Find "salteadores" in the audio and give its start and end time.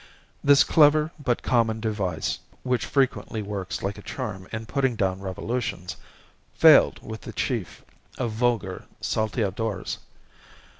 8.99-9.99